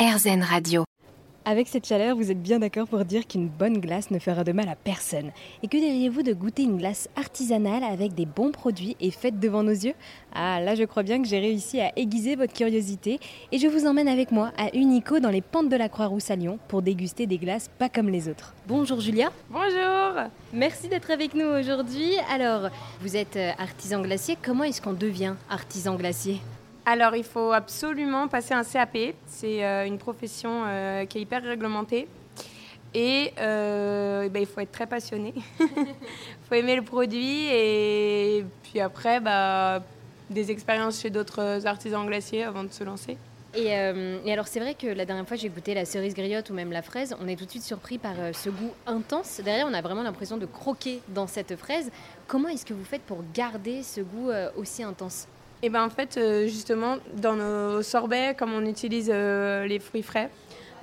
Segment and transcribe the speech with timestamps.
[0.00, 0.84] RZN Radio.
[1.44, 4.52] Avec cette chaleur, vous êtes bien d'accord pour dire qu'une bonne glace ne fera de
[4.52, 5.30] mal à personne.
[5.62, 9.62] Et que diriez-vous de goûter une glace artisanale avec des bons produits et faite devant
[9.62, 9.92] nos yeux?
[10.34, 13.20] Ah, là je crois bien que j'ai réussi à aiguiser votre curiosité
[13.52, 16.36] et je vous emmène avec moi à Unico dans les pentes de la Croix-Rousse à
[16.36, 18.54] Lyon pour déguster des glaces pas comme les autres.
[18.68, 19.30] Bonjour Julia.
[19.50, 20.30] Bonjour.
[20.54, 22.14] Merci d'être avec nous aujourd'hui.
[22.32, 22.70] Alors,
[23.02, 26.40] vous êtes euh, artisan glacier, comment est-ce qu'on devient artisan glacier?
[26.86, 29.14] Alors, il faut absolument passer un CAP.
[29.26, 32.08] C'est euh, une profession euh, qui est hyper réglementée.
[32.94, 35.34] Et, euh, ben, il faut être très passionné.
[35.60, 37.46] Il faut aimer le produit.
[37.52, 39.80] Et puis après, bah,
[40.28, 43.16] des expériences chez d'autres artisans glaciers avant de se lancer.
[43.54, 46.54] Et, et alors, c'est vrai que la dernière fois, j'ai goûté la cerise griotte ou
[46.54, 47.14] même la fraise.
[47.20, 49.40] On est tout de suite surpris par ce goût intense.
[49.44, 51.92] Derrière, on a vraiment l'impression de croquer dans cette fraise.
[52.26, 55.28] Comment est-ce que vous faites pour garder ce goût aussi intense?
[55.62, 60.02] Et ben en fait, euh, justement, dans nos sorbets, comme on utilise euh, les fruits
[60.02, 60.30] frais,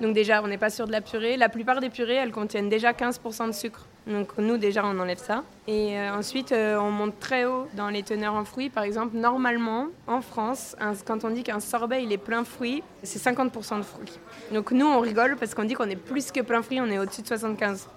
[0.00, 1.36] donc déjà, on n'est pas sûr de la purée.
[1.36, 3.84] La plupart des purées, elles contiennent déjà 15% de sucre.
[4.06, 5.42] Donc nous, déjà, on enlève ça.
[5.66, 8.70] Et euh, ensuite, on monte très haut dans les teneurs en fruits.
[8.70, 13.20] Par exemple, normalement, en France, quand on dit qu'un sorbet, il est plein fruits, c'est
[13.20, 14.12] 50% de fruits.
[14.52, 17.00] Donc nous, on rigole parce qu'on dit qu'on est plus que plein fruits, on est
[17.00, 17.88] au-dessus de 75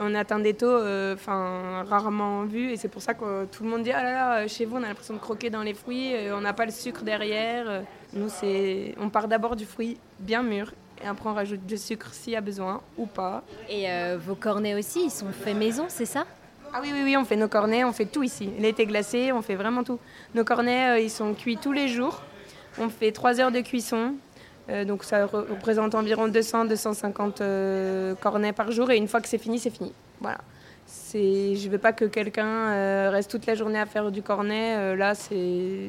[0.00, 3.70] on atteint des taux euh, enfin rarement vus et c'est pour ça que tout le
[3.70, 6.14] monde dit ah là là chez vous on a l'impression de croquer dans les fruits
[6.14, 10.42] euh, on n'a pas le sucre derrière nous c'est on part d'abord du fruit bien
[10.42, 14.18] mûr et après on rajoute du sucre s'il y a besoin ou pas et euh,
[14.20, 16.26] vos cornets aussi ils sont faits maison c'est ça?
[16.72, 18.50] Ah oui, oui, oui, on fait nos cornets, on fait tout ici.
[18.58, 20.00] L'été glacé, on fait vraiment tout.
[20.34, 22.20] Nos cornets, ils sont cuits tous les jours.
[22.76, 24.16] On fait 3 heures de cuisson.
[24.68, 29.38] Euh, donc ça représente environ 200-250 euh, cornets par jour et une fois que c'est
[29.38, 29.92] fini, c'est fini.
[30.20, 30.38] Voilà.
[31.12, 34.96] Je ne veux pas que quelqu'un euh, reste toute la journée à faire du cornet.
[34.96, 35.88] là, c'est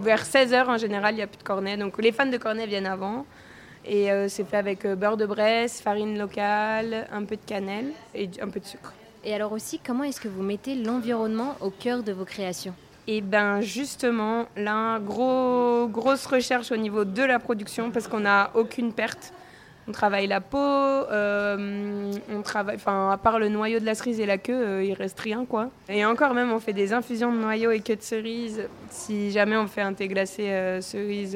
[0.00, 1.76] vers 16h en général, il n'y a plus de cornet.
[1.76, 3.26] Donc les fans de cornet viennent avant.
[3.86, 8.48] Et c'est fait avec beurre de Bresse, farine locale, un peu de cannelle et un
[8.48, 8.94] peu de sucre.
[9.24, 12.74] Et alors aussi, comment est-ce que vous mettez l'environnement au cœur de vos créations?
[13.06, 18.50] Et bien justement, là, gros, grosse recherche au niveau de la production parce qu'on n'a
[18.54, 19.32] aucune perte.
[19.86, 24.18] On travaille la peau, euh, on travaille, enfin à part le noyau de la cerise
[24.18, 25.68] et la queue, euh, il reste rien quoi.
[25.90, 28.66] Et encore même, on fait des infusions de noyau et queue de cerise.
[28.88, 31.34] Si jamais on fait un thé glacé euh, cerise,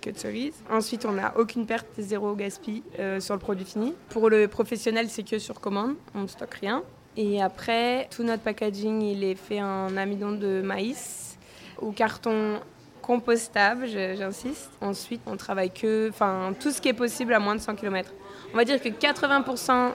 [0.00, 0.54] queue de cerise.
[0.70, 2.82] Ensuite, on n'a aucune perte, zéro gaspille
[3.18, 3.94] sur le produit fini.
[4.08, 6.82] Pour le professionnel, c'est que sur commande, on ne stocke rien.
[7.16, 11.36] Et après, tout notre packaging, il est fait en amidon de maïs
[11.80, 12.60] ou carton
[13.02, 14.70] compostable, j'insiste.
[14.80, 18.12] Ensuite, on travaille que, enfin, tout ce qui est possible à moins de 100 km.
[18.54, 19.92] On va dire que 80%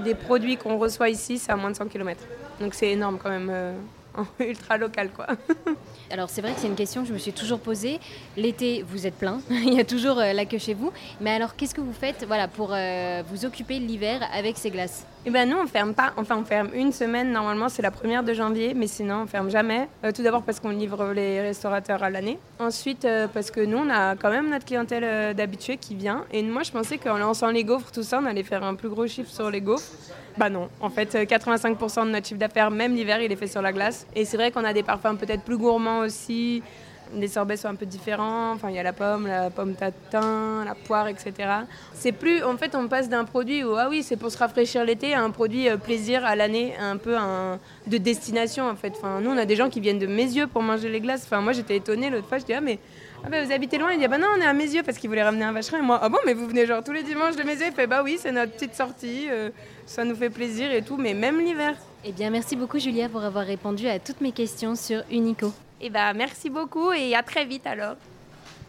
[0.00, 2.24] des produits qu'on reçoit ici, c'est à moins de 100 km.
[2.60, 3.52] Donc c'est énorme quand même.
[4.40, 5.26] Ultra local quoi.
[6.10, 8.00] Alors c'est vrai que c'est une question que je me suis toujours posée.
[8.36, 10.92] L'été, vous êtes plein, il y a toujours euh, la queue chez vous.
[11.20, 15.06] Mais alors qu'est-ce que vous faites voilà, pour euh, vous occuper l'hiver avec ces glaces?
[15.26, 18.22] Eh ben nous on ferme pas, enfin on ferme une semaine normalement, c'est la première
[18.22, 19.88] de janvier, mais sinon on ferme jamais.
[20.04, 22.38] Euh, tout d'abord parce qu'on livre les restaurateurs à l'année.
[22.58, 26.24] Ensuite parce que nous on a quand même notre clientèle d'habitués qui vient.
[26.32, 28.88] Et moi je pensais qu'en lançant les gaufres, tout ça, on allait faire un plus
[28.88, 29.92] gros chiffre sur les gaufres.
[30.36, 33.60] Bah non, en fait 85% de notre chiffre d'affaires, même l'hiver, il est fait sur
[33.60, 34.06] la glace.
[34.14, 36.62] Et c'est vrai qu'on a des parfums peut-être plus gourmands aussi.
[37.14, 38.52] Les sorbets sont un peu différents.
[38.52, 41.32] Enfin, il y a la pomme, la pomme tatin, la poire, etc.
[41.94, 44.84] C'est plus, en fait, on passe d'un produit où ah oui, c'est pour se rafraîchir
[44.84, 47.16] l'été à un produit euh, plaisir à l'année, un peu
[47.86, 48.92] de destination en fait.
[48.96, 51.24] Enfin, nous, on a des gens qui viennent de Mézieux pour manger les glaces.
[51.24, 52.38] Enfin, moi, j'étais étonnée l'autre fois.
[52.38, 52.78] Je dis ah mais
[53.24, 54.98] ah bah, vous habitez loin Il dit ah bah non, on est à Mézieux parce
[54.98, 55.78] qu'il voulait ramener un vacherin.
[55.78, 57.86] Et moi ah bon, mais vous venez genre tous les dimanches de Mézieux Il fait
[57.86, 59.26] bah oui, c'est notre petite sortie.
[59.30, 59.50] Euh,
[59.86, 61.74] ça nous fait plaisir et tout, mais même l'hiver.
[62.04, 65.52] Eh bien, merci beaucoup Julia pour avoir répondu à toutes mes questions sur Unico.
[65.80, 67.96] Eh bien, merci beaucoup et à très vite alors.